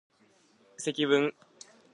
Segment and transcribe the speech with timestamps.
[0.81, 1.31] 積分